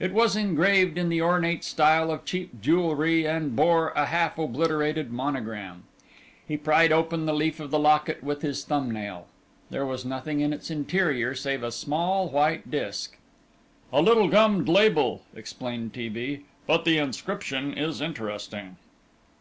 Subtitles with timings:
[0.00, 5.12] It was engraved in the ornate style of cheap jewellery and bore a half obliterated
[5.12, 5.84] monogram.
[6.48, 9.28] He pried open the leaf of the locket with his thumbnail.
[9.70, 13.16] There was nothing in its interior save a small white disc.
[13.92, 16.08] "A little gummed label," explained T.
[16.08, 18.78] B., "but the inscription is interesting."